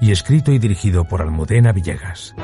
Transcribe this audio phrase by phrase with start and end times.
[0.00, 2.34] y escrito y dirigido por Almudena Villegas.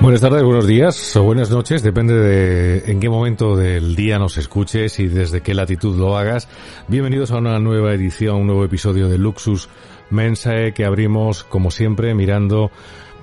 [0.00, 4.36] Buenas tardes, buenos días o buenas noches, depende de en qué momento del día nos
[4.36, 6.48] escuches y desde qué latitud lo hagas.
[6.86, 9.68] Bienvenidos a una nueva edición, un nuevo episodio de Luxus
[10.10, 12.70] Mensae que abrimos como siempre mirando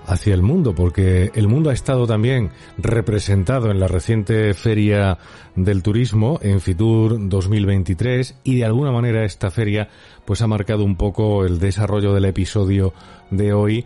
[0.05, 5.17] hacia el mundo, porque el mundo ha estado también representado en la reciente feria
[5.55, 9.89] del turismo en Fitur 2023 y de alguna manera esta feria
[10.25, 12.93] pues ha marcado un poco el desarrollo del episodio
[13.29, 13.85] de hoy,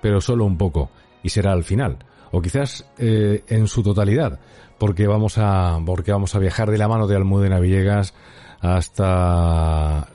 [0.00, 0.90] pero solo un poco
[1.22, 1.98] y será al final.
[2.30, 4.40] O quizás eh, en su totalidad,
[4.78, 8.12] porque vamos a porque vamos a viajar de la mano de Almudena Villegas
[8.60, 10.08] hasta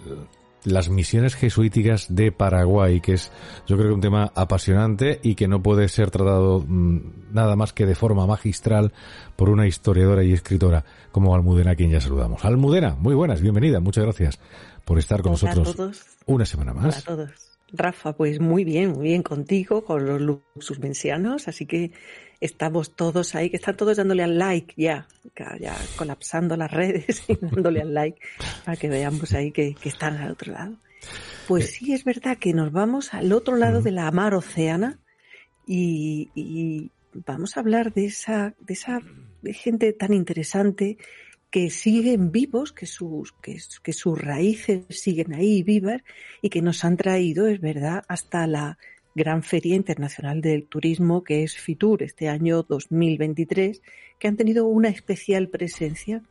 [0.63, 3.31] las misiones jesuíticas de Paraguay, que es
[3.67, 7.73] yo creo que un tema apasionante y que no puede ser tratado mm, nada más
[7.73, 8.93] que de forma magistral
[9.35, 12.43] por una historiadora y escritora como Almudena, a quien ya saludamos.
[12.45, 14.39] Almudena, muy buenas, bienvenida, muchas gracias
[14.85, 16.85] por estar con nosotros una semana más.
[16.85, 17.49] Hola a todos.
[17.71, 21.91] Rafa, pues muy bien, muy bien contigo, con los luxus mencianos, así que
[22.41, 25.07] estamos todos ahí, que están todos dándole al like ya,
[25.59, 28.19] ya colapsando las redes y dándole al like
[28.65, 30.77] para que veamos ahí que, están al otro lado.
[31.47, 31.67] Pues eh.
[31.67, 34.99] sí, es verdad que nos vamos al otro lado de la mar oceana
[35.65, 39.01] y, y vamos a hablar de esa, de esa
[39.43, 40.97] gente tan interesante
[41.49, 46.03] que siguen vivos, que sus, que, que, sus raíces siguen ahí vivas
[46.41, 48.77] y que nos han traído, es verdad, hasta la
[49.19, 53.81] Gran Feria Internacional del Turismo, que es FITUR, este año 2023,
[54.17, 56.23] que han tenido una especial presencia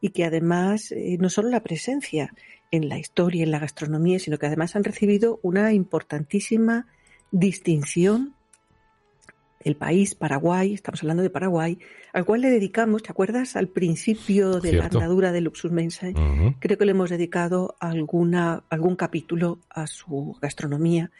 [0.00, 2.32] y que además, eh, no solo la presencia
[2.70, 6.86] en la historia, en la gastronomía, sino que además han recibido una importantísima
[7.32, 8.36] distinción.
[9.58, 11.80] El país, Paraguay, estamos hablando de Paraguay,
[12.12, 13.56] al cual le dedicamos, ¿te acuerdas?
[13.56, 16.14] Al principio de la andadura de Luxus Mensae,
[16.60, 21.10] creo que le hemos dedicado alguna, algún capítulo a su gastronomía,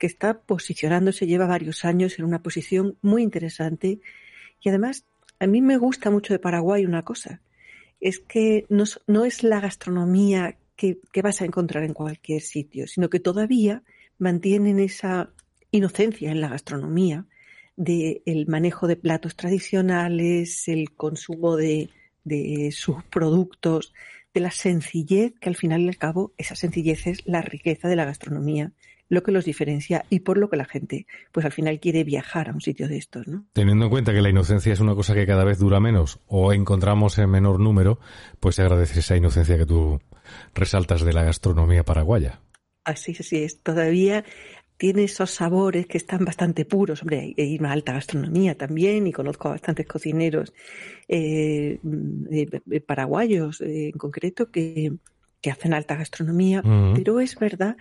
[0.00, 4.00] que está posicionándose, lleva varios años en una posición muy interesante.
[4.60, 5.04] Y además,
[5.38, 7.40] a mí me gusta mucho de Paraguay una cosa,
[8.00, 12.88] es que no, no es la gastronomía que, que vas a encontrar en cualquier sitio,
[12.88, 13.84] sino que todavía
[14.18, 15.30] mantienen esa
[15.70, 17.26] inocencia en la gastronomía,
[17.80, 21.88] del manejo de platos tradicionales, el consumo de,
[22.72, 23.94] sus productos,
[24.34, 27.96] de la sencillez, que al final y al cabo esa sencillez es la riqueza de
[27.96, 28.72] la gastronomía,
[29.10, 32.48] lo que los diferencia y por lo que la gente, pues al final quiere viajar
[32.48, 33.44] a un sitio de estos, ¿no?
[33.52, 36.52] Teniendo en cuenta que la inocencia es una cosa que cada vez dura menos o
[36.52, 37.98] encontramos en menor número,
[38.38, 40.00] pues se agradece esa inocencia que tú
[40.54, 42.40] resaltas de la gastronomía paraguaya.
[42.84, 43.60] Así, así es.
[43.62, 44.24] Todavía
[44.76, 47.02] tiene esos sabores que están bastante puros.
[47.02, 50.54] Hombre, hay una alta gastronomía también y conozco a bastantes cocineros
[51.08, 51.80] eh,
[52.30, 54.92] eh, paraguayos eh, en concreto que,
[55.48, 56.62] hacen alta gastronomía,
[56.94, 57.76] pero es verdad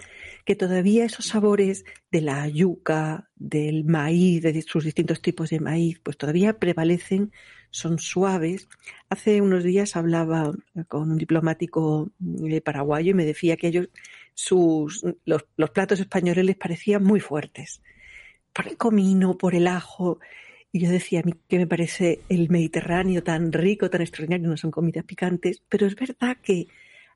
[0.45, 5.99] que todavía esos sabores de la yuca, del maíz, de sus distintos tipos de maíz,
[5.99, 7.33] pues todavía prevalecen,
[7.71, 8.69] son suaves.
[9.09, 10.53] Hace unos días hablaba
[10.87, 12.11] con un diplomático
[12.63, 13.89] paraguayo y me decía que ellos
[14.33, 17.81] sus, los, platos españoles les parecían muy fuertes.
[18.53, 20.19] Por el comino, por el ajo.
[20.71, 24.55] Y yo decía a mí que me parece el Mediterráneo tan rico, tan extraordinario, no
[24.55, 26.67] son comidas picantes, pero es verdad que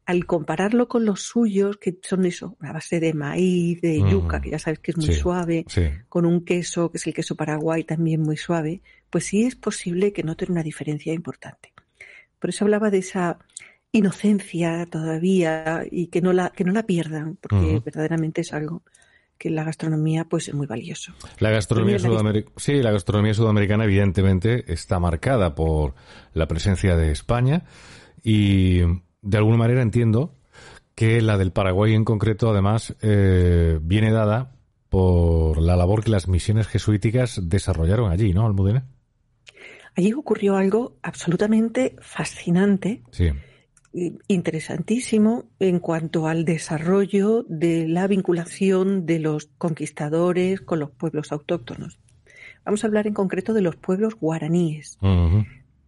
[0.05, 4.09] al compararlo con los suyos, que son eso, a base de maíz, de mm.
[4.09, 5.65] yuca, que ya sabes que es muy suave,
[6.09, 10.11] con un queso, que es el queso paraguay, también muy suave, pues sí es posible
[10.11, 11.71] que noten una diferencia importante.
[12.39, 13.39] Por eso hablaba de esa
[13.93, 18.83] inocencia todavía y que no la, que no la pierdan, porque verdaderamente es algo
[19.37, 21.13] que la gastronomía pues es muy valioso.
[21.39, 25.95] La gastronomía sudamericana, sí, la gastronomía sudamericana evidentemente está marcada por
[26.33, 27.63] la presencia de España
[28.23, 28.81] y
[29.23, 30.35] de alguna manera entiendo
[30.95, 34.51] que la del Paraguay en concreto además eh, viene dada
[34.89, 38.85] por la labor que las misiones jesuíticas desarrollaron allí, ¿no, Almudena?
[39.95, 43.01] Allí ocurrió algo absolutamente fascinante.
[43.11, 43.31] Sí
[44.27, 51.99] interesantísimo en cuanto al desarrollo de la vinculación de los conquistadores con los pueblos autóctonos.
[52.65, 54.97] Vamos a hablar en concreto de los pueblos guaraníes,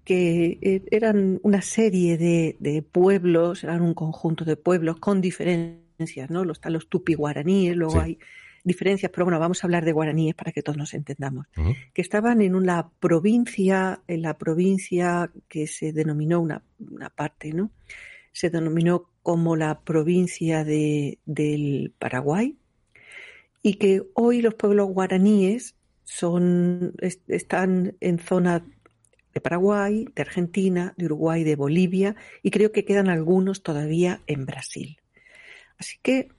[0.05, 6.49] que eh, eran una serie de, pueblos, eran un conjunto de pueblos con diferencias, ¿no?
[6.49, 8.19] Están los tupi guaraníes, luego hay
[8.63, 11.47] diferencias, pero bueno, vamos a hablar de guaraníes para que todos nos entendamos,
[11.93, 17.71] que estaban en una provincia, en la provincia que se denominó una, una parte, ¿no?
[18.31, 22.55] Se denominó como la provincia de, del Paraguay
[23.63, 28.63] y que hoy los pueblos guaraníes son, están en zona
[29.35, 34.45] de Paraguay, de Argentina, de Uruguay, de Bolivia y creo que quedan algunos todavía en
[34.45, 34.97] Brasil.
[35.77, 36.29] Así que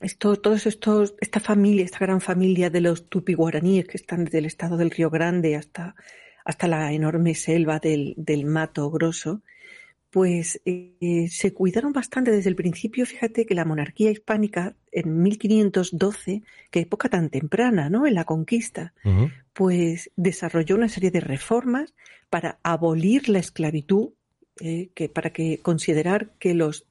[0.00, 4.38] esto, todos estos, esta familia, esta gran familia de los tupi guaraníes que están desde
[4.38, 5.96] el estado del Río Grande hasta,
[6.44, 9.42] hasta la enorme selva del, del Mato Grosso,
[10.10, 13.04] pues eh, se cuidaron bastante desde el principio.
[13.04, 18.06] Fíjate que la monarquía hispánica en 1512, que época tan temprana, ¿no?
[18.06, 18.94] En la conquista,
[19.52, 21.94] pues desarrolló una serie de reformas
[22.30, 24.10] para abolir la esclavitud,
[24.60, 26.86] eh, que para que considerar que los,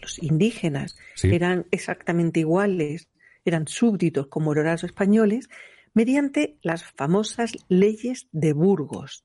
[0.00, 3.08] los indígenas eran exactamente iguales,
[3.44, 5.48] eran súbditos como los españoles,
[5.94, 9.24] mediante las famosas leyes de Burgos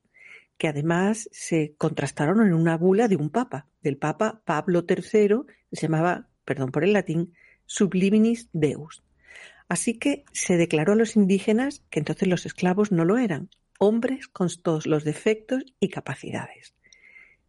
[0.58, 5.82] que además se contrastaron en una bula de un papa, del papa Pablo III, se
[5.82, 7.34] llamaba, perdón por el latín,
[7.66, 9.04] Subliminis Deus.
[9.70, 13.50] Así que se declaró a los indígenas que entonces los esclavos no lo eran,
[13.80, 16.74] hombres con todos los defectos y capacidades,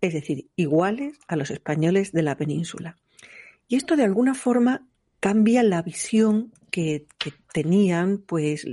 [0.00, 2.96] es decir, iguales a los españoles de la península.
[3.68, 4.88] Y esto de alguna forma
[5.20, 7.06] cambia la visión que,
[7.52, 8.66] tenían, pues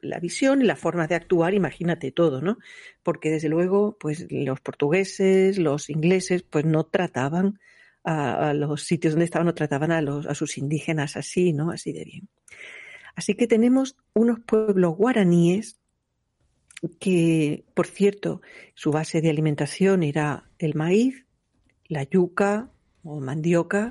[0.00, 2.58] la visión y la forma de actuar, imagínate todo, ¿no?
[3.02, 7.58] Porque desde luego, pues los portugueses, los ingleses, pues no trataban
[8.04, 11.72] a, los sitios donde estaban, no trataban a, los, a sus indígenas así, ¿no?
[11.72, 12.28] Así de bien.
[13.16, 15.80] Así que tenemos unos pueblos guaraníes
[17.00, 18.40] que, por cierto,
[18.74, 21.26] su base de alimentación era el maíz,
[21.88, 22.70] la yuca,
[23.02, 23.90] o mandioca,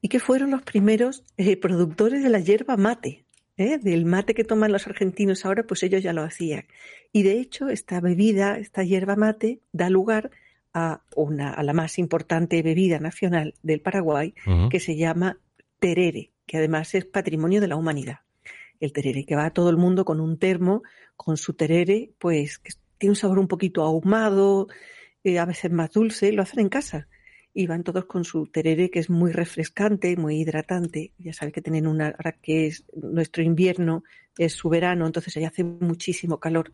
[0.00, 3.24] y que fueron los primeros eh, productores de la yerba mate,
[3.56, 3.78] ¿eh?
[3.78, 6.66] del mate que toman los argentinos ahora, pues ellos ya lo hacían.
[7.12, 10.30] Y de hecho, esta bebida, esta yerba mate, da lugar
[10.72, 14.34] a, una, a la más importante bebida nacional del Paraguay,
[14.70, 15.38] que se llama
[15.78, 18.20] terere, que además es patrimonio de la humanidad.
[18.80, 20.82] El terere, que va a todo el mundo con un termo,
[21.16, 24.66] con su terere, pues que tiene un sabor un poquito ahumado,
[25.22, 27.08] eh, a veces más dulce, lo hacen en casa
[27.54, 31.12] y van todos con su terere que es muy refrescante, muy hidratante.
[31.18, 34.02] Ya sabes que tienen una, ahora que es nuestro invierno,
[34.36, 36.72] es su verano, entonces allá hace muchísimo calor.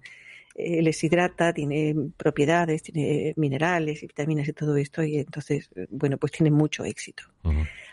[0.55, 6.17] Eh, les hidrata, tiene propiedades, tiene minerales y vitaminas y todo esto, y entonces, bueno,
[6.17, 7.25] pues tiene mucho éxito.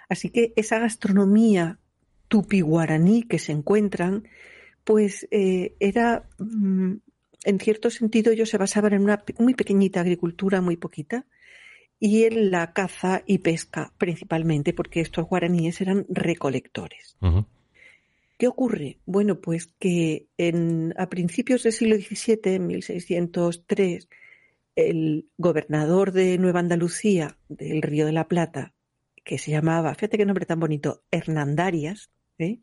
[0.10, 1.78] Así que esa gastronomía
[2.30, 4.28] tupi-guaraní que se encuentran,
[4.84, 6.94] pues eh, era, mm,
[7.44, 11.26] en cierto sentido, ellos se basaban en una muy pequeñita agricultura, muy poquita,
[12.00, 17.18] y en la caza y pesca principalmente, porque estos guaraníes eran recolectores.
[18.38, 19.00] ¿Qué ocurre?
[19.06, 24.08] Bueno, pues que en, a principios del siglo XVII, en 1603,
[24.76, 28.74] el gobernador de Nueva Andalucía, del Río de la Plata,
[29.24, 32.60] que se llamaba, fíjate qué nombre tan bonito, Hernandarias, ¿eh?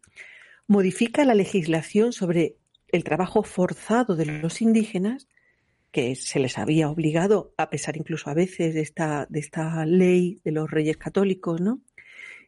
[0.69, 2.57] modifica la legislación sobre
[2.89, 5.27] el trabajo forzado de los indígenas
[5.95, 10.41] que se les había obligado, a pesar incluso a veces de esta, de esta ley
[10.43, 11.83] de los reyes católicos, ¿no?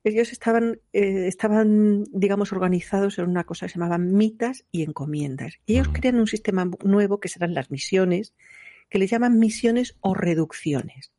[0.03, 5.61] Ellos estaban, eh, estaban, digamos, organizados en una cosa que se llamaban mitas y encomiendas.
[5.65, 8.35] Y ellos crean un sistema nuevo que serán las misiones,
[8.91, 11.13] que le llaman misiones o reducciones.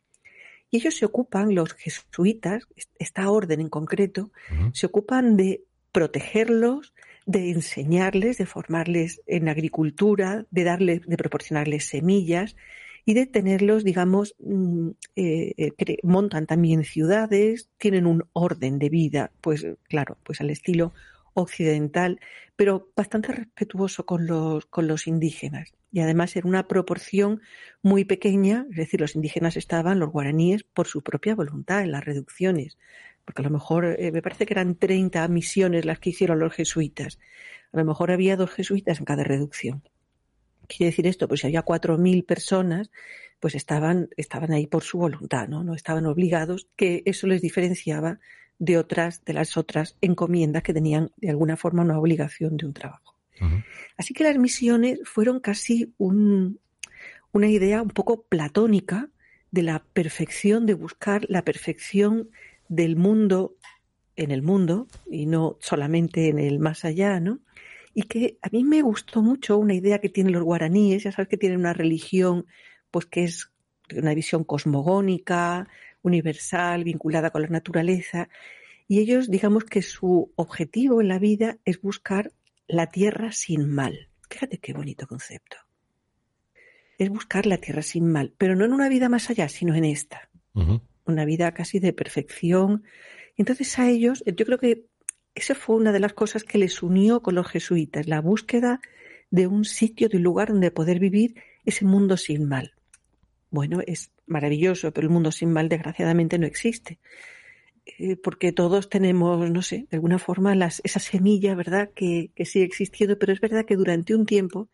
[0.70, 2.68] Y ellos se ocupan, los jesuitas,
[3.00, 4.34] esta orden en concreto,
[4.74, 6.94] se ocupan de protegerlos,
[7.28, 12.56] de enseñarles, de formarles en agricultura, de darles, de proporcionarles semillas
[13.06, 19.32] y de tenerlos, digamos, mm, eh, eh, montan también ciudades, tienen un orden de vida,
[19.42, 20.94] pues claro, pues al estilo
[21.34, 22.20] occidental,
[22.56, 25.74] pero bastante respetuoso con los, con los indígenas.
[25.92, 27.42] Y además en una proporción
[27.84, 32.06] muy pequeña, es decir, los indígenas estaban, los guaraníes, por su propia voluntad en las
[32.06, 32.78] reducciones
[33.28, 36.54] porque a lo mejor eh, me parece que eran 30 misiones las que hicieron los
[36.54, 37.20] jesuitas.
[37.74, 39.84] A lo mejor había dos jesuitas en cada reducción.
[40.70, 42.90] Quiere decir esto, pues si había 4.000 personas,
[43.42, 45.66] pues estaban, estaban ahí por su voluntad, ¿no?
[45.66, 48.22] No estaban obligados, que eso les diferenciaba
[48.60, 52.74] de otras, de las otras encomiendas que tenían de alguna forma una obligación de un
[52.74, 53.18] trabajo.
[53.98, 56.62] Así que las misiones fueron casi un,
[57.34, 59.10] una idea un poco platónica
[59.52, 62.30] de la perfección, de buscar la perfección
[62.70, 63.56] del mundo
[64.16, 67.40] en el mundo y no solamente en el más allá, ¿no?
[67.94, 71.30] Y que a mí me gustó mucho una idea que tienen los guaraníes, ya sabes
[71.30, 72.46] que tienen una religión
[72.92, 73.52] pues que es
[73.96, 75.68] una visión cosmogónica,
[76.02, 78.30] universal, vinculada con la naturaleza,
[78.90, 82.32] Y ellos, digamos que su objetivo en la vida es buscar
[82.68, 84.10] la tierra sin mal.
[84.30, 85.58] Fíjate qué bonito concepto.
[86.98, 89.84] Es buscar la tierra sin mal, pero no en una vida más allá, sino en
[89.84, 90.30] esta.
[91.08, 92.84] Una vida casi de perfección.
[93.38, 94.86] Entonces a ellos, yo creo que
[95.36, 98.82] esa fue una de las cosas que les unió con los jesuitas, la búsqueda
[99.30, 101.36] de un sitio, de un lugar donde poder vivir
[101.66, 102.74] ese mundo sin mal.
[103.50, 107.00] Bueno, es maravilloso, pero el mundo sin mal desgraciadamente no existe.
[107.86, 112.46] Eh, porque todos tenemos, no sé, de alguna forma las, esa semilla, ¿verdad?, que, que
[112.46, 114.70] sigue existiendo, pero es verdad que durante un tiempo,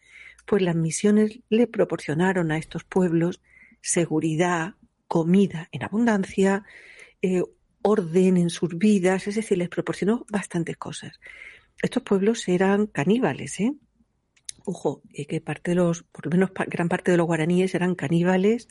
[0.46, 3.42] pues las misiones le proporcionaron a estos pueblos
[3.82, 4.75] seguridad,
[5.13, 6.63] comida en abundancia,
[7.22, 7.43] eh,
[7.84, 11.20] orden en sus vidas, es decir, les proporcionó bastantes cosas.
[11.84, 13.75] Estos pueblos eran caníbales, ¿eh?
[14.65, 17.93] Ojo, y que parte de los, por lo menos gran parte de los guaraníes eran
[17.93, 18.70] caníbales,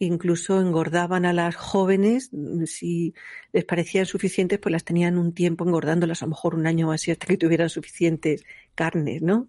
[0.00, 3.14] incluso engordaban a las jóvenes, mm, si
[3.52, 7.12] les parecían suficientes, pues las tenían un tiempo engordándolas, a lo mejor un año así,
[7.12, 8.44] hasta que tuvieran suficientes
[8.74, 9.46] carnes, ¿no?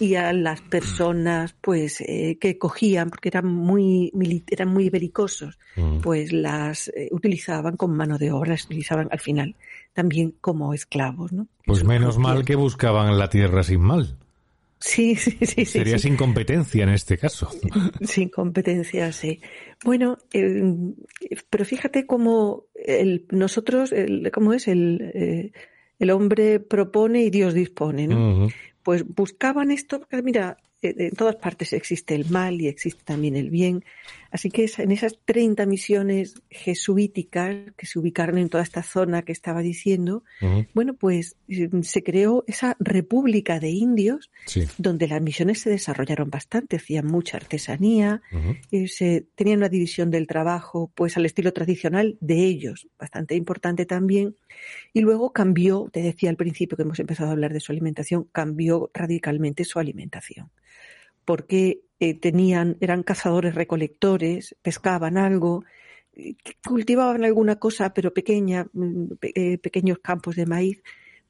[0.00, 4.12] Y a las personas, pues, eh, que cogían, porque eran muy,
[4.48, 5.98] eran muy belicosos, mm.
[5.98, 9.56] pues las eh, utilizaban como mano de obra, las utilizaban al final
[9.92, 11.48] también como esclavos, ¿no?
[11.66, 14.16] Pues menos mal que buscaban la tierra sin mal.
[14.80, 15.64] Sí, sí, sí.
[15.64, 17.50] Sería sin competencia en este caso.
[18.02, 19.40] Sin competencia, sí.
[19.84, 20.62] Bueno, eh,
[21.50, 25.52] pero fíjate cómo el, nosotros, el, cómo es el, eh,
[25.98, 28.48] el hombre propone y Dios dispone, ¿no?
[28.88, 33.36] Pues buscaban esto, porque mira, eh, en todas partes existe el mal y existe también
[33.36, 33.84] el bien.
[34.30, 39.32] Así que en esas 30 misiones jesuíticas que se ubicaron en toda esta zona que
[39.32, 40.22] estaba diciendo,
[40.74, 44.30] bueno, pues eh, se creó esa república de indios
[44.76, 48.22] donde las misiones se desarrollaron bastante, hacían mucha artesanía,
[48.70, 53.86] eh, se tenían una división del trabajo pues al estilo tradicional de ellos, bastante importante
[53.86, 54.36] también.
[54.92, 58.24] Y luego cambió, te decía al principio que hemos empezado a hablar de su alimentación,
[58.30, 60.50] cambió radicalmente su alimentación
[61.28, 65.62] porque eh, tenían, eran cazadores recolectores, pescaban algo,
[66.66, 70.82] cultivaban alguna cosa, pero pequeña, mm, eh, pequeños campos de maíz,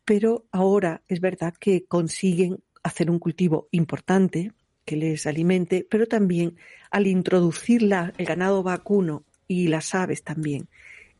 [0.04, 4.52] pero ahora es verdad que consiguen hacer un cultivo importante
[4.84, 6.54] que les alimente, pero también
[6.92, 10.68] al introducir el ganado vacuno y las aves también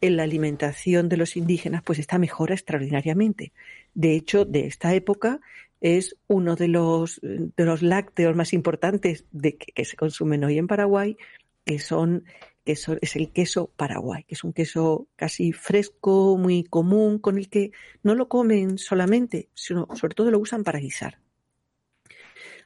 [0.00, 3.52] en la alimentación de los indígenas, pues esta mejora extraordinariamente.
[3.92, 5.40] De hecho, de esta época
[5.80, 10.66] es uno de los, de los lácteos más importantes de que, se consumen hoy en
[10.66, 11.16] Paraguay,
[11.64, 12.25] que son
[12.64, 17.73] es el queso paraguay, que es un queso casi fresco, muy común, con el que
[18.02, 21.18] no lo comen solamente, sino sobre todo lo usan para guisar.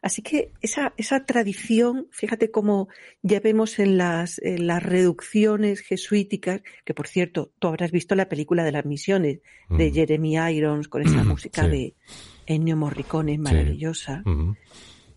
[0.02, 2.88] Así que esa, esa tradición, fíjate cómo
[3.22, 8.64] ya vemos en las, las reducciones jesuíticas, que por cierto, tú habrás visto la película
[8.64, 9.38] de las misiones
[9.70, 9.92] de.
[9.92, 11.94] Jeremy Irons con esa música de
[12.46, 14.24] Ennio Morricone maravillosa,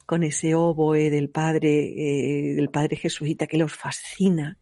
[0.06, 4.60] con ese oboe del padre, eh, del padre jesuita que los fascina.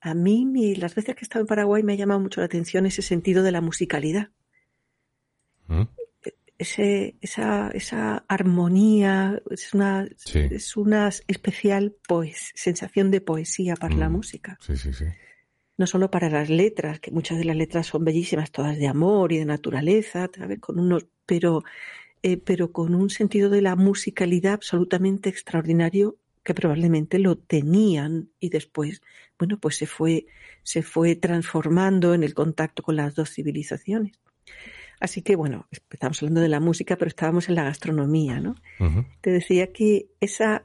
[0.00, 2.86] A mí, las veces que he estado en Paraguay me ha llamado mucho la atención
[2.86, 4.30] ese sentido de la musicalidad.
[6.58, 14.08] Ese, esa, esa armonía, es una, es una especial pues, sensación de poesía para la
[14.08, 14.12] mm.
[14.12, 14.58] música.
[14.60, 15.04] Sí, sí, sí.
[15.76, 19.32] No solo para las letras, que muchas de las letras son bellísimas, todas de amor
[19.32, 21.62] y de naturaleza, con unos, pero,
[22.22, 28.48] eh, pero con un sentido de la musicalidad absolutamente extraordinario que probablemente lo tenían y
[28.48, 29.02] después,
[29.38, 30.26] bueno, pues se fue,
[30.62, 34.18] se fue transformando en el contacto con las dos civilizaciones.
[34.98, 38.54] Así que, bueno, estamos hablando de la música, pero estábamos en la gastronomía, ¿no?
[39.20, 40.64] Te decía que esa,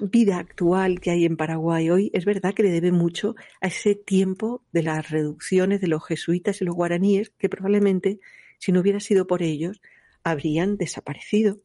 [0.00, 3.94] vida actual que hay en Paraguay hoy es verdad que le debe mucho a ese
[3.94, 8.20] tiempo de las reducciones de los jesuitas y los guaraníes, que probablemente,
[8.58, 9.82] si no hubiera sido por ellos,
[10.24, 11.60] habrían desaparecido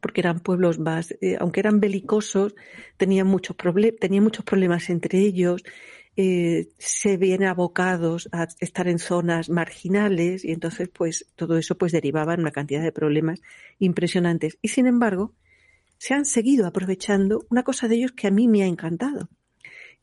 [0.00, 2.54] porque eran pueblos más, eh, aunque eran belicosos,
[2.96, 3.56] tenían muchos,
[4.00, 5.62] tenían muchos problemas entre ellos,
[6.16, 11.92] eh, se vienen abocados a estar en zonas marginales y entonces pues todo eso pues
[11.92, 13.42] derivaba en una cantidad de problemas
[13.78, 14.58] impresionantes.
[14.62, 15.34] Y sin embargo,
[15.98, 19.28] se han seguido aprovechando una cosa de ellos que a mí me ha encantado,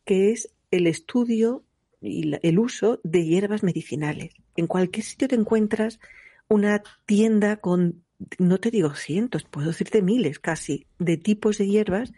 [0.06, 1.64] que es el estudio
[2.00, 4.34] y el uso de hierbas medicinales.
[4.56, 6.00] En cualquier sitio te encuentras
[6.48, 8.04] una tienda con
[8.38, 12.14] no te digo cientos, puedo decirte miles casi, de tipos de hierbas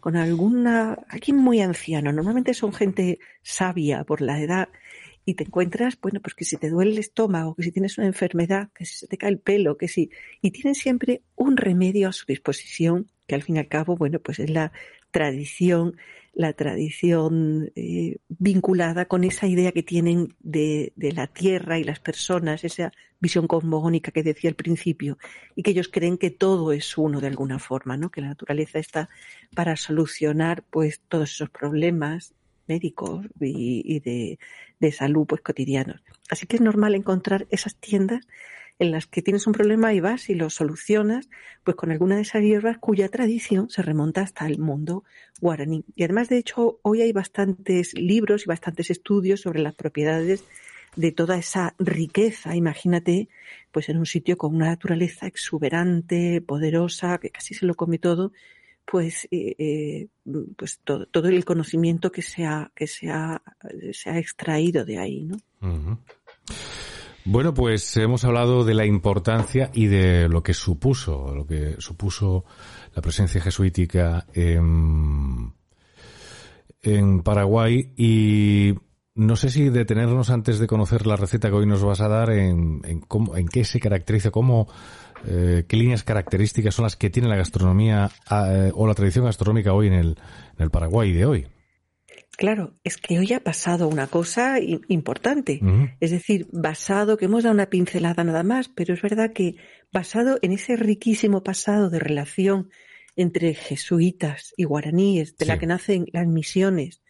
[0.00, 2.12] con alguna, alguien muy anciano.
[2.12, 4.68] Normalmente son gente sabia por la edad
[5.24, 8.06] y te encuentras, bueno, pues que si te duele el estómago, que si tienes una
[8.06, 12.08] enfermedad, que si se te cae el pelo, que si, y tienen siempre un remedio
[12.08, 14.72] a su disposición, que al fin y al cabo, bueno, pues es la
[15.10, 15.96] tradición
[16.32, 22.00] la tradición eh, vinculada con esa idea que tienen de, de, la tierra y las
[22.00, 25.18] personas, esa visión cosmogónica que decía al principio,
[25.54, 28.10] y que ellos creen que todo es uno de alguna forma, ¿no?
[28.10, 29.10] Que la naturaleza está
[29.54, 32.32] para solucionar pues todos esos problemas
[32.66, 34.38] médicos y, y de,
[34.78, 36.00] de, salud pues cotidianos.
[36.30, 38.26] Así que es normal encontrar esas tiendas
[38.80, 41.28] en las que tienes un problema y vas y lo solucionas,
[41.62, 45.04] pues con alguna de esas hierbas cuya tradición se remonta hasta el mundo
[45.38, 45.84] guaraní.
[45.94, 50.44] Y además, de hecho, hoy hay bastantes libros y bastantes estudios sobre las propiedades
[50.96, 52.56] de toda esa riqueza.
[52.56, 53.28] Imagínate,
[53.70, 58.32] pues en un sitio con una naturaleza exuberante, poderosa, que casi se lo come todo,
[58.86, 60.08] pues, eh, eh,
[60.56, 63.42] pues todo, el conocimiento que se ha, que se ha,
[63.92, 65.36] se ha extraído de ahí, ¿no?
[67.24, 72.44] Bueno, pues hemos hablado de la importancia y de lo que supuso, lo que supuso
[72.94, 75.52] la presencia jesuítica en,
[77.22, 78.74] Paraguay y
[79.14, 82.30] no sé si detenernos antes de conocer la receta que hoy nos vas a dar
[82.30, 84.66] en, en, cómo, en qué se caracteriza, cómo,
[85.26, 89.74] eh, qué líneas características son las que tiene la gastronomía eh, o la tradición gastronómica
[89.74, 90.16] hoy en
[90.56, 91.46] el Paraguay de hoy.
[92.40, 95.58] Claro, es que hoy ha pasado una cosa importante.
[95.60, 95.96] Uh -huh.
[96.00, 99.56] Es decir, basado, que hemos dado una pincelada nada más, pero es verdad que
[99.92, 102.70] basado en ese riquísimo pasado de relación
[103.14, 105.48] entre jesuitas y guaraníes, de sí.
[105.50, 107.02] la que nacen las misiones,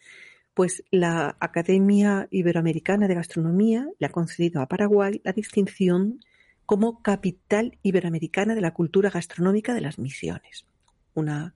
[0.53, 6.19] pues la Academia Iberoamericana de Gastronomía le ha concedido a Paraguay la distinción
[6.65, 10.65] como capital iberoamericana de la cultura gastronómica de las misiones.
[11.13, 11.55] Una,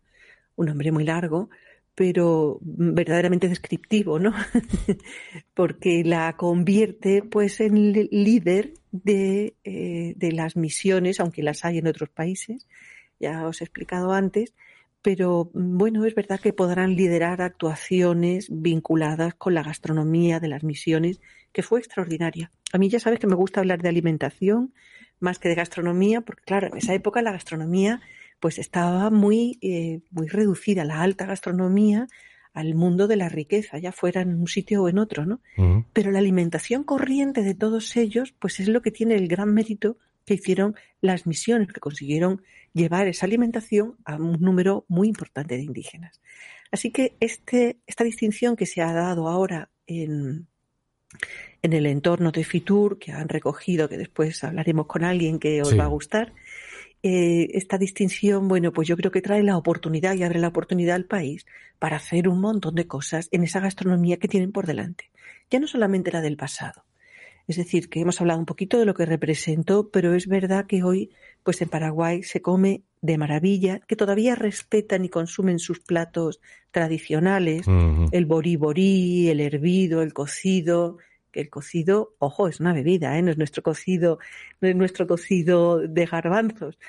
[0.55, 1.49] un nombre muy largo,
[1.95, 4.33] pero verdaderamente descriptivo, ¿no?
[5.53, 11.87] Porque la convierte pues en líder de, eh, de, las misiones, aunque las hay en
[11.87, 12.67] otros países,
[13.19, 14.53] ya os he explicado antes,
[15.01, 21.21] pero bueno, es verdad que podrán liderar actuaciones vinculadas con la gastronomía de las misiones,
[21.53, 22.51] que fue extraordinaria.
[22.73, 24.73] A mí ya sabes que me gusta hablar de alimentación
[25.19, 28.01] más que de gastronomía, porque claro, en esa época la gastronomía
[28.45, 32.07] pues estaba muy, eh, muy reducida la alta gastronomía
[32.53, 35.41] al mundo de la riqueza, ya fuera en un sitio o en otro, ¿no?
[35.57, 35.85] Uh -huh.
[35.93, 39.97] Pero la alimentación corriente de todos ellos, pues es lo que tiene el gran mérito
[40.25, 45.63] que hicieron las misiones, que consiguieron llevar esa alimentación a un número muy importante de
[45.63, 46.21] indígenas.
[46.71, 50.45] Así que este, esta distinción que se ha dado ahora en,
[51.63, 55.69] en el entorno de Fitur, que han recogido, que después hablaremos con alguien que os
[55.69, 55.77] sí.
[55.77, 56.31] va a gustar,
[57.07, 60.95] eh, esta distinción, bueno, pues yo creo que trae la oportunidad y abre la oportunidad
[60.95, 61.45] al país
[61.77, 65.11] para hacer un montón de cosas en esa gastronomía que tienen por delante.
[65.51, 66.83] Ya no solamente la del pasado.
[67.47, 70.81] Es decir, que hemos hablado un poquito de lo que representó, pero es verdad que
[70.81, 71.11] hoy,
[71.43, 76.39] pues en Paraguay se come de maravilla, que todavía respetan y consumen sus platos
[76.71, 78.09] tradicionales, uh -huh.
[78.13, 80.97] el borí borí, el hervido, el cocido,
[81.35, 83.21] que el cocido, ojo, es una bebida, ¿eh?
[83.21, 84.19] no es nuestro cocido,
[84.61, 86.79] no es nuestro cocido de garbanzos.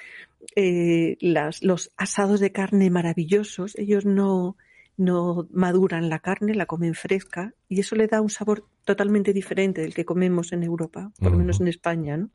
[0.55, 4.57] Eh, las, los asados de carne maravillosos, ellos no,
[4.97, 9.81] no maduran la carne, la comen fresca y eso le da un sabor totalmente diferente
[9.81, 11.41] del que comemos en Europa, por lo uh -huh.
[11.41, 12.31] menos en España, ¿no?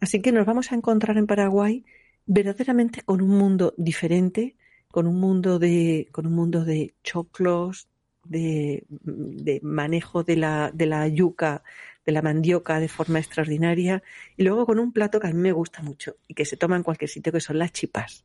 [0.00, 1.84] Así que nos vamos a encontrar en Paraguay
[2.26, 4.56] verdaderamente con un mundo diferente,
[4.90, 7.86] con un mundo de, con un mundo de choclos,
[8.30, 11.62] de, de manejo de la, de la yuca,
[12.06, 14.02] de la mandioca de forma extraordinaria,
[14.36, 16.76] y luego con un plato que a mí me gusta mucho y que se toma
[16.76, 18.24] en cualquier sitio, que son las chipas.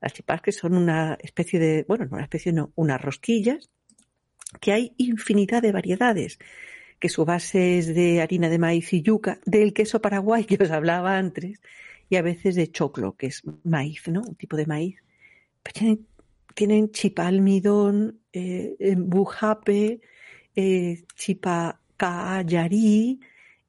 [0.00, 3.70] Las chipas que son una especie de, bueno, no una especie, no, unas rosquillas,
[4.60, 6.38] que hay infinidad de variedades,
[6.98, 10.70] que su base es de harina de maíz y yuca, del queso paraguay que os
[10.70, 11.60] hablaba antes,
[12.10, 14.22] y a veces de choclo, que es maíz, ¿no?
[14.22, 14.96] Un tipo de maíz.
[15.62, 16.06] Pero tienen,
[16.54, 18.17] tienen chipa almidón,
[18.96, 20.00] bujape,
[20.54, 23.20] eh, chipa cayarí,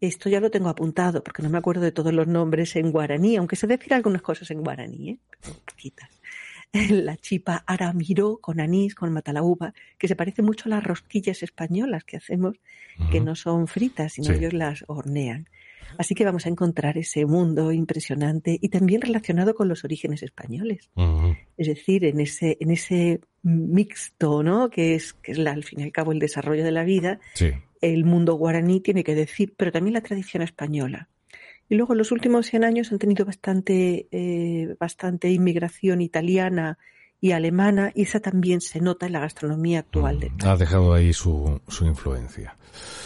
[0.02, 3.36] esto ya lo tengo apuntado porque no me acuerdo de todos los nombres en guaraní,
[3.36, 5.20] aunque sé decir algunas cosas en guaraní, ¿eh?
[5.66, 6.10] Poquitas.
[6.90, 12.04] La chipa aramiro con anís, con matalauba, que se parece mucho a las rosquillas españolas
[12.04, 13.10] que hacemos, uh -huh.
[13.12, 14.34] que no son fritas, sino sí.
[14.36, 15.50] ellos las hornean.
[15.98, 20.90] Así que vamos a encontrar ese mundo impresionante y también relacionado con los orígenes españoles.
[20.96, 21.38] Uh -huh.
[21.58, 24.70] Es decir, en ese, en ese mixto, ¿no?
[24.70, 27.20] Que es, que es la, al fin y al cabo el desarrollo de la vida.
[27.34, 27.52] Sí.
[27.82, 31.10] El mundo guaraní tiene que decir, pero también la tradición española.
[31.70, 36.78] Y luego en los últimos 100 años han tenido bastante, eh, bastante inmigración italiana
[37.22, 40.32] y alemana, y esa también se nota en la gastronomía actual.
[40.38, 42.56] Mm, ha dejado ahí su, su influencia.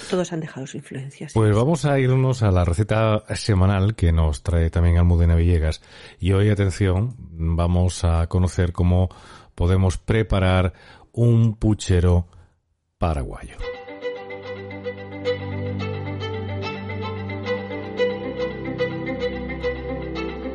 [0.10, 1.30] Todos han dejado su influencia.
[1.30, 1.34] Sí.
[1.34, 5.82] Pues vamos a irnos a la receta semanal que nos trae también Almudena Villegas.
[6.19, 9.10] Y hoy, atención, vamos a conocer cómo
[9.56, 10.73] podemos preparar
[11.13, 12.28] un puchero
[12.97, 13.58] paraguayo?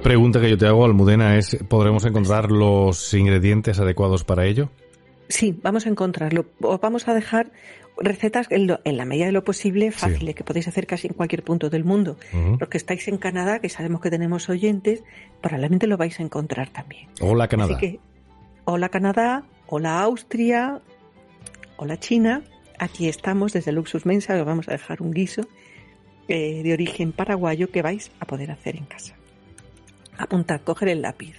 [0.08, 4.70] Pregunta que yo te hago, Almudena, es ¿podremos encontrar los ingredientes adecuados para ello?
[5.28, 6.46] Sí, vamos a encontrarlo.
[6.62, 7.52] Os vamos a dejar
[7.98, 11.68] recetas en, la medida de lo posible fáciles, que podéis hacer casi en cualquier punto
[11.68, 12.16] del mundo.
[12.58, 15.04] Los que estáis en Canadá, que sabemos que tenemos oyentes,
[15.42, 17.10] probablemente lo vais a encontrar también.
[17.20, 17.76] Hola Canadá.
[17.76, 18.00] Así que,
[18.64, 20.80] hola Canadá, hola Austria,
[21.76, 22.44] hola China.
[22.78, 25.42] Aquí estamos desde Luxus Mensa, os vamos a dejar un guiso
[26.28, 29.17] eh, de origen paraguayo que vais a poder hacer en casa.
[30.18, 31.36] Apuntad, coger el lápiz.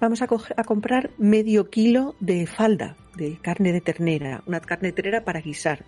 [0.00, 4.92] Vamos a, a comprar medio kilo de falda, de carne de ternera, una carne de
[4.92, 5.84] ternera para guisar.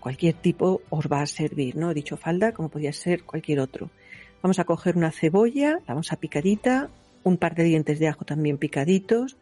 [0.00, 1.90] Cualquier tipo os va a servir, ¿no?
[1.90, 3.90] He dicho falda, como podría ser cualquier otro.
[4.42, 6.90] Vamos a coger una cebolla, la vamos a picadita,
[7.22, 9.36] un par de dientes de ajo también picaditos,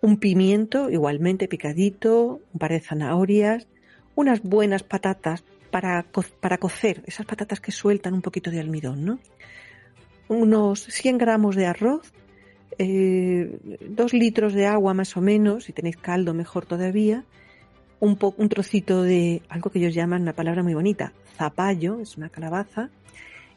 [0.00, 3.66] un pimiento igualmente picadito, un par de zanahorias,
[4.14, 6.06] unas buenas patatas para,
[6.40, 9.18] para cocer, esas patatas que sueltan un poquito de almidón, ¿no?
[10.28, 12.12] Unos 100 gramos de arroz,
[12.78, 13.58] eh,
[13.88, 17.24] dos litros de agua más o menos, si tenéis caldo mejor todavía,
[18.00, 22.28] un, un trocito de algo que ellos llaman una palabra muy bonita, zapallo, es una
[22.28, 22.90] calabaza,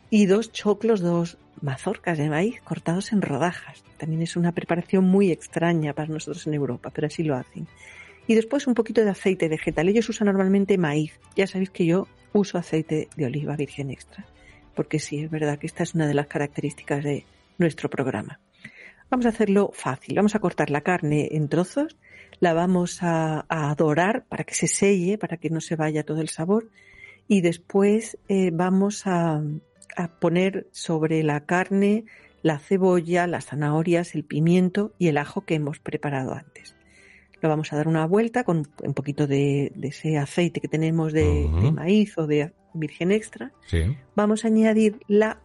[0.10, 3.84] y dos choclos, dos mazorcas de maíz cortados en rodajas.
[3.98, 7.68] También es una preparación muy extraña para nosotros en Europa, pero así lo hacen.
[8.28, 9.90] Y después un poquito de aceite vegetal.
[9.90, 11.20] Ellos usan normalmente maíz.
[11.36, 14.26] Ya sabéis que yo uso aceite de oliva virgen extra,
[14.80, 17.26] porque sí, es verdad que esta es una de las características de
[17.58, 18.39] nuestro programa.
[19.10, 20.15] Vamos a hacerlo fácil.
[20.15, 21.98] Vamos a cortar la carne en trozos,
[22.39, 23.46] la vamos a,
[23.78, 26.70] dorar para que se selle, para que no se vaya todo el sabor.
[27.28, 29.44] Y después eh, vamos a,
[30.22, 32.06] poner sobre la carne
[32.42, 36.79] la cebolla, las zanahorias, el pimiento y el ajo que hemos preparado antes.
[37.41, 41.47] Lo vamos a dar una vuelta con un poquito de, ese aceite que tenemos de,
[41.73, 43.52] maíz o de virgen extra.
[44.15, 45.39] Vamos a añadir la,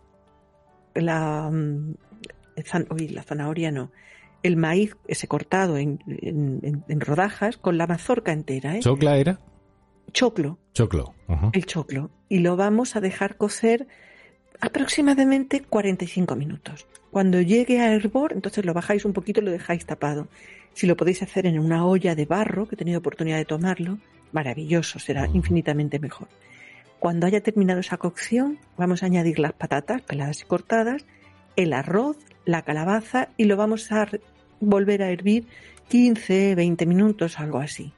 [0.95, 1.95] la, mm,
[3.11, 3.91] la zanahoria no,
[4.45, 5.99] el maíz ese cortado en,
[7.01, 8.77] rodajas con la mazorca entera.
[8.77, 8.81] ¿eh?
[8.81, 9.41] ¿Chocla era?
[10.13, 10.59] Choclo.
[10.75, 11.15] Choclo.
[11.53, 12.11] El choclo.
[12.29, 13.89] Y lo vamos a dejar cocer
[14.61, 16.87] aproximadamente 45 minutos.
[17.11, 20.29] Cuando llegue a hervor, entonces lo bajáis un poquito y lo dejáis tapado.
[20.75, 23.99] Si lo podéis hacer en una olla de barro, que he tenido oportunidad de tomarlo,
[24.33, 26.29] maravilloso, será infinitamente mejor.
[26.99, 31.05] Cuando haya terminado esa cocción, vamos a añadir las patatas peladas y cortadas,
[31.57, 34.09] el arroz, la calabaza y lo vamos a
[34.61, 35.47] volver a hervir
[35.89, 37.93] 15, 20 minutos, algo así.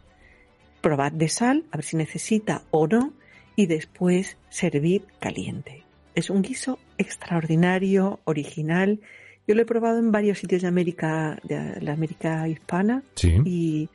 [0.81, 3.13] Probad de sal, a ver si necesita o no,
[3.55, 5.85] y después servir caliente.
[6.15, 9.01] Es un guiso extraordinario, original.
[9.47, 13.89] Yo lo he probado en varios sitios de América, de la América hispana, y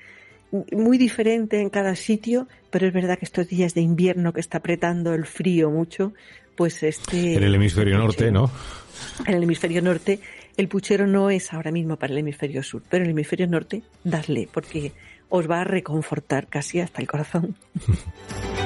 [0.72, 4.60] muy diferente en cada sitio, pero es verdad que estos días de invierno que está
[4.60, 6.14] apretando el frío mucho,
[6.56, 7.36] pues este...
[7.36, 8.50] En el hemisferio norte, ¿no?
[9.26, 10.20] En el hemisferio norte
[10.58, 13.84] el puchero no es ahora mismo para el hemisferio sur, pero en el hemisferio norte,
[14.04, 14.92] dadle, porque
[15.30, 17.56] os va a reconfortar casi hasta el corazón.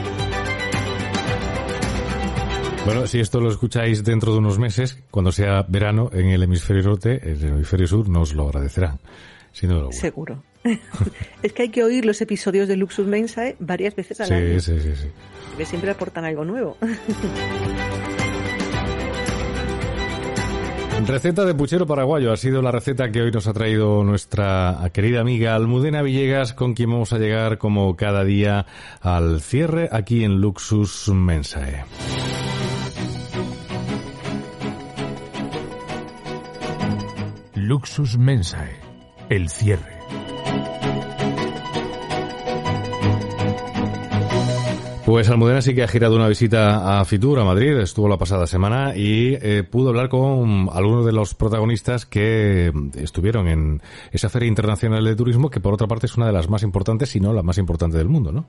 [2.85, 6.83] Bueno, si esto lo escucháis dentro de unos meses, cuando sea verano en el hemisferio
[6.83, 8.99] norte, en el hemisferio sur nos lo agradecerán.
[9.51, 10.43] Sin duda Seguro.
[11.43, 14.59] es que hay que oír los episodios de Luxus Mensae varias veces al año.
[14.59, 15.07] Sí, sí, sí.
[15.49, 16.77] Porque siempre aportan algo nuevo.
[21.05, 25.21] Receta de puchero paraguayo ha sido la receta que hoy nos ha traído nuestra querida
[25.21, 28.65] amiga Almudena Villegas, con quien vamos a llegar como cada día
[29.01, 31.83] al cierre aquí en Luxus Mensae.
[37.67, 38.75] Luxus Mensae,
[39.28, 39.97] el cierre.
[45.04, 48.45] Pues Almudena sí que ha girado una visita a Fitur, a Madrid, estuvo la pasada
[48.45, 54.47] semana y eh, pudo hablar con algunos de los protagonistas que estuvieron en esa Feria
[54.47, 57.34] Internacional de Turismo, que por otra parte es una de las más importantes, si no
[57.34, 58.45] la más importante del mundo, ¿no?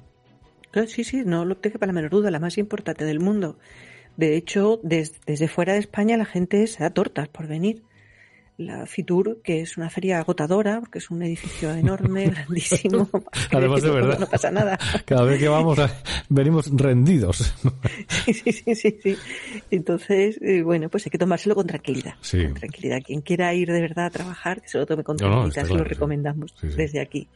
[0.89, 3.57] Sí, sí, no lo tengo para la menor duda, la más importante del mundo.
[4.19, 7.83] De hecho, desde fuera de España la gente se da tortas por venir
[8.59, 13.09] la Fitur, que es una feria agotadora, porque es un edificio enorme, grandísimo.
[13.53, 14.19] Además de verdad.
[14.19, 14.79] No pasa nada.
[15.05, 15.79] Cada vez que vamos,
[16.29, 17.55] venimos rendidos.
[18.27, 19.17] Sí, sí, sí, sí.
[19.71, 22.15] Entonces, eh, bueno, pues hay que tomárselo con tranquilidad.
[22.21, 22.43] Sí.
[22.45, 23.01] Con tranquilidad.
[23.05, 25.85] Quien quiera ir de verdad a trabajar, que se lo tome con tranquilidad, se lo
[25.85, 27.29] recomendamos desde aquí.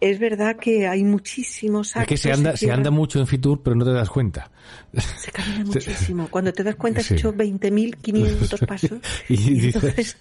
[0.00, 2.02] Es verdad que hay muchísimos actos.
[2.02, 4.50] Es que se anda, se anda mucho en Fitur, pero no te das cuenta.
[4.94, 6.28] Se camina muchísimo.
[6.30, 8.98] Cuando te das cuenta, has hecho 20.500 pasos.
[9.28, 10.16] y, entonces...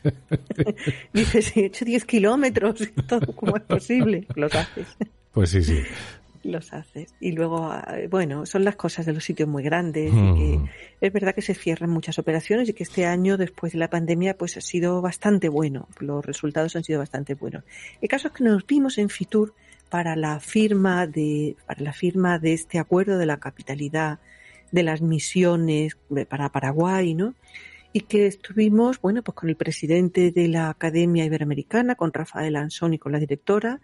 [1.13, 4.25] Dices, he hecho 10 kilómetros, todo, ¿cómo es posible?
[4.35, 4.87] Los haces.
[5.31, 5.79] Pues sí, sí.
[6.43, 7.13] Los haces.
[7.19, 10.11] Y luego, ah, bueno, son las cosas de los sitios muy grandes.
[10.11, 10.69] Y que mm.
[11.01, 14.37] es verdad que se cierran muchas operaciones y que este año, después de la pandemia,
[14.37, 15.87] pues ha sido bastante bueno.
[15.99, 17.63] Los resultados han sido bastante buenos.
[18.01, 19.53] El caso es que nos vimos en Fitur
[19.89, 24.19] para la firma de, para la firma de este acuerdo de la capitalidad
[24.71, 25.97] de las misiones
[26.29, 27.33] para Paraguay, ¿no?
[27.91, 32.93] Y que estuvimos, bueno, pues con el presidente de la Academia Iberoamericana, con Rafael Ansón
[32.93, 33.81] y con la directora.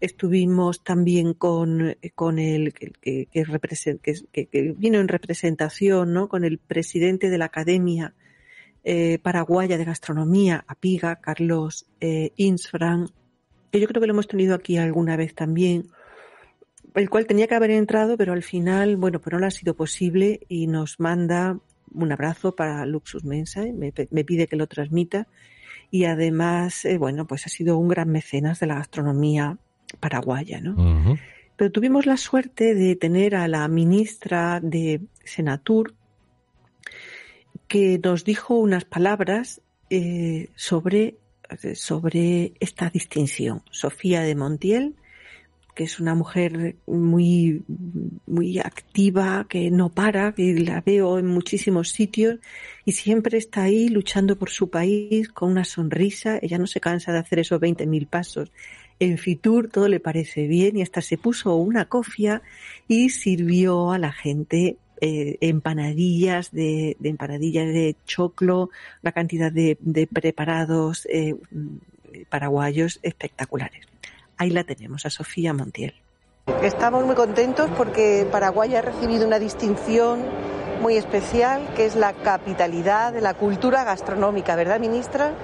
[0.00, 6.28] Estuvimos también con, con el que, que, que, que vino en representación, ¿no?
[6.28, 8.14] Con el presidente de la Academia
[8.82, 13.10] eh, Paraguaya de Gastronomía, APIGA, Carlos eh, Insfran,
[13.70, 15.88] que yo creo que lo hemos tenido aquí alguna vez también,
[16.94, 19.74] el cual tenía que haber entrado, pero al final, bueno, pues no lo ha sido
[19.74, 21.58] posible y nos manda
[21.92, 25.26] un abrazo para Luxus Mensa, me, pide que lo transmita
[25.90, 29.58] y además, eh, bueno, pues ha sido un gran mecenas de la gastronomía
[29.98, 31.18] paraguaya, ¿no?
[31.56, 35.94] Pero tuvimos la suerte de tener a la ministra de Senatur
[37.68, 41.16] que nos dijo unas palabras eh, sobre
[41.74, 43.62] sobre esta distinción.
[43.70, 44.94] Sofía de Montiel,
[45.74, 47.62] que es una mujer muy,
[48.26, 52.38] muy activa, que no para, que la veo en muchísimos sitios
[52.84, 56.38] y siempre está ahí luchando por su país con una sonrisa.
[56.42, 58.50] Ella no se cansa de hacer esos 20.000 pasos.
[58.98, 62.42] En Fitur todo le parece bien y hasta se puso una cofia
[62.86, 68.68] y sirvió a la gente eh, empanadillas de, empanadillas de choclo,
[69.02, 69.78] una cantidad de,
[70.12, 71.34] preparados eh,
[72.28, 73.86] paraguayos espectaculares.
[74.40, 75.92] Ahí la tenemos, a Sofía Montiel.
[76.62, 80.22] Estamos muy contentos porque Paraguay ha recibido una distinción
[80.80, 85.34] muy especial, que es la capitalidad de la cultura gastronómica, ¿verdad, ministra?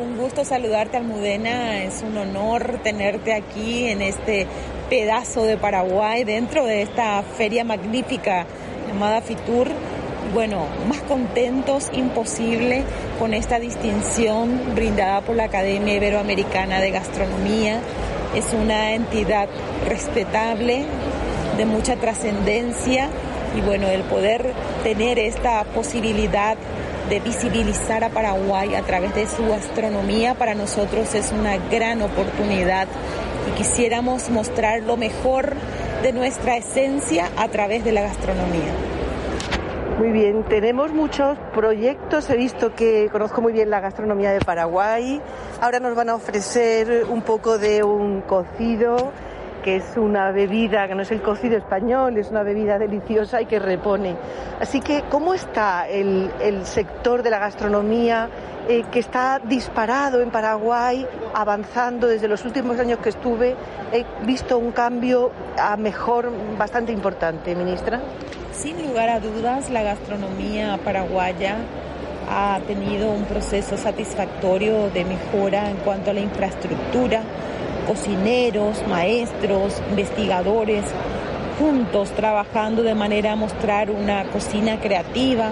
[0.00, 1.84] Un gusto saludarte, Almudena.
[1.84, 4.48] Es un honor tenerte aquí en este
[4.90, 8.46] pedazo de Paraguay, dentro de esta feria magnífica
[8.88, 9.68] llamada Fitur.
[10.32, 12.82] Bueno, más contentos imposible
[13.20, 17.80] con esta distinción brindada por la Academia Iberoamericana de Gastronomía.
[18.34, 19.48] Es una entidad
[19.88, 20.84] respetable,
[21.56, 23.08] de mucha trascendencia
[23.56, 26.56] y bueno, el poder tener esta posibilidad
[27.08, 32.88] de visibilizar a Paraguay a través de su gastronomía para nosotros es una gran oportunidad
[33.48, 35.54] y quisiéramos mostrar lo mejor
[36.02, 38.93] de nuestra esencia a través de la gastronomía.
[39.98, 42.28] Muy bien, tenemos muchos proyectos.
[42.28, 45.20] He visto que conozco muy bien la gastronomía de Paraguay.
[45.60, 49.12] Ahora nos van a ofrecer un poco de un cocido,
[49.62, 53.46] que es una bebida, que no es el cocido español, es una bebida deliciosa y
[53.46, 54.16] que repone.
[54.58, 56.32] Así que, ¿cómo está el,
[56.64, 58.28] sector de la gastronomía
[58.68, 63.54] eh, que está disparado en Paraguay, avanzando desde los últimos años que estuve?
[63.92, 68.00] He visto un cambio a mejor bastante importante, ministra.
[68.56, 71.56] Sin lugar a dudas, la gastronomía paraguaya
[72.30, 77.22] ha tenido un proceso satisfactorio de mejora en cuanto a la infraestructura,
[77.88, 80.84] cocineros, maestros, investigadores,
[81.58, 85.50] juntos trabajando de manera a mostrar una cocina creativa,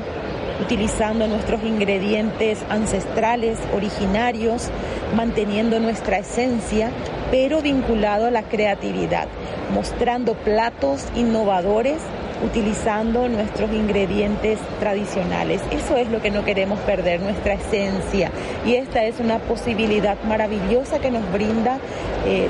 [0.62, 4.70] utilizando nuestros ingredientes ancestrales, originarios,
[5.16, 6.90] manteniendo nuestra esencia,
[7.32, 9.26] pero vinculado a la creatividad,
[9.74, 12.00] mostrando platos innovadores
[12.42, 15.60] utilizando nuestros ingredientes tradicionales.
[15.70, 18.30] Eso es lo que no queremos perder, nuestra esencia.
[18.66, 21.78] Y esta es una posibilidad maravillosa que nos brinda
[22.26, 22.48] eh,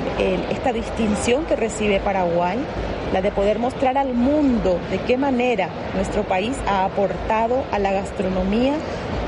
[0.51, 2.57] esta distinción que recibe Paraguay,
[3.13, 7.91] la de poder mostrar al mundo de qué manera nuestro país ha aportado a la
[7.91, 8.73] gastronomía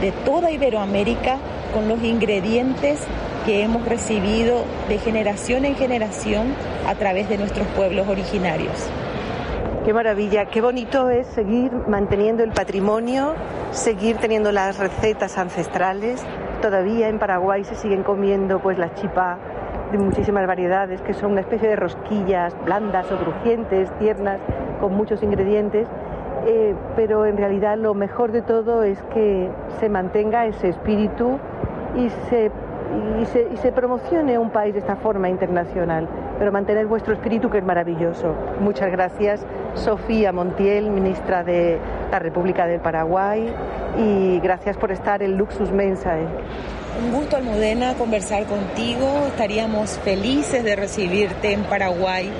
[0.02, 1.38] de toda Iberoamérica
[1.74, 3.00] con los ingredientes
[3.46, 6.56] que hemos recibido de generación en generación
[6.88, 8.90] a través de nuestros pueblos originarios.
[9.86, 13.36] Qué maravilla, qué bonito es seguir manteniendo el patrimonio,
[13.70, 16.26] seguir teniendo las recetas ancestrales.
[16.60, 19.38] Todavía en Paraguay se siguen comiendo pues las chipas
[19.92, 24.40] de muchísimas variedades, que son una especie de rosquillas blandas o crujientes, tiernas,
[24.82, 25.88] con muchos ingredientes.
[26.48, 31.38] Eh, pero en realidad lo mejor de todo es que se mantenga ese espíritu
[31.96, 32.50] y se
[33.22, 37.50] y se, y se promocione un país de esta forma internacional, pero mantener vuestro espíritu
[37.50, 38.36] que es maravilloso.
[38.60, 41.80] Muchas gracias, Sofía Montiel, ministra de
[42.12, 43.54] la República del Paraguay,
[43.98, 46.26] y gracias por estar en Luxus Mensae.
[47.04, 49.06] Un gusto, Almudena, conversar contigo.
[49.28, 52.32] Estaríamos felices de recibirte en Paraguay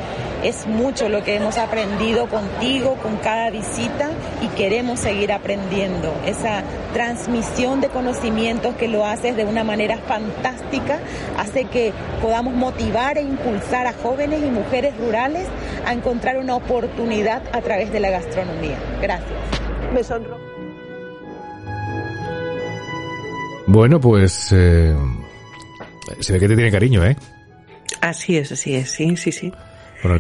[0.46, 4.12] Es mucho lo que hemos aprendido contigo, con cada visita
[4.44, 6.14] y queremos seguir aprendiendo.
[6.24, 6.62] Esa
[6.94, 11.00] transmisión de conocimientos que lo haces de una manera fantástica
[11.40, 15.48] hace que podamos motivar e impulsar a jóvenes y mujeres rurales
[15.84, 18.78] a encontrar una oportunidad a través de la gastronomía.
[19.02, 19.40] Gracias.
[19.96, 20.38] Me sonro.
[23.66, 24.96] Bueno, pues eh,
[26.20, 27.18] se ve que te tiene cariño, ¿eh?
[28.00, 29.52] Así es, así es, sí, sí, sí.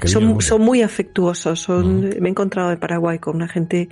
[0.06, 1.60] Son, son, muy afectuosos.
[1.60, 3.90] Son, Me he encontrado en Paraguay con una gente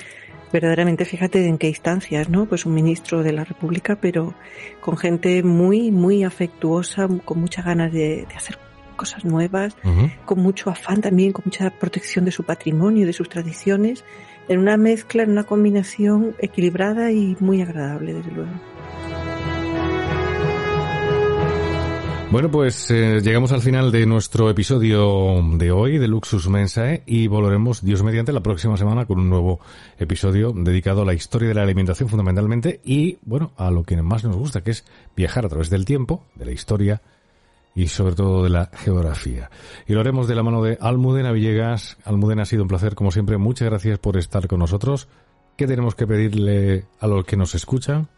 [0.54, 2.46] verdaderamente, fíjate en qué instancias, ¿no?
[2.46, 4.36] Pues un ministro de la República, pero
[4.82, 8.60] con gente muy, muy afectuosa, con muchas ganas de, hacer
[8.96, 9.76] cosas nuevas,
[10.26, 14.06] con mucho afán también, con mucha protección de su patrimonio, de sus tradiciones,
[14.48, 18.52] en una mezcla, en una combinación equilibrada y muy agradable, desde luego.
[22.34, 27.28] Bueno, pues eh, llegamos al final de nuestro episodio de hoy de Luxus Mensae y
[27.28, 29.60] volveremos, Dios mediante, la próxima semana con un nuevo
[30.00, 34.24] episodio dedicado a la historia de la alimentación fundamentalmente y, bueno, a lo que más
[34.24, 34.84] nos gusta, que es
[35.16, 37.04] viajar a través del tiempo, de la historia
[37.76, 39.52] y sobre todo de la geografía.
[39.86, 41.98] Y lo haremos de la mano de Almudena Villegas.
[42.04, 43.38] Almudena, ha sido un placer, como siempre.
[43.38, 45.08] Muchas gracias por estar con nosotros.
[45.56, 48.10] ¿Qué tenemos que pedirle a los que nos escuchan?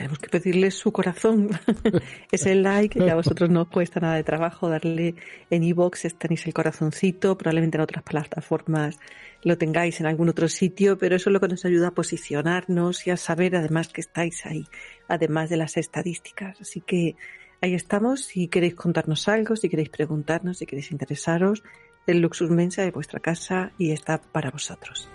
[0.00, 1.50] Tenemos que pedirle su corazón.
[2.32, 5.14] ese like, que a vosotros no os cuesta nada de trabajo darle
[5.50, 8.98] en iBox, tenéis el corazoncito, probablemente en otras plataformas
[9.42, 13.06] lo tengáis en algún otro sitio, pero eso es lo que nos ayuda a posicionarnos
[13.06, 14.66] y a saber además que estáis ahí,
[15.06, 16.58] además de las estadísticas.
[16.62, 17.16] Así que
[17.60, 21.62] ahí estamos, si queréis contarnos algo, si queréis preguntarnos, si queréis interesaros,
[22.06, 25.10] el Luxus Mensa de vuestra casa y está para vosotros.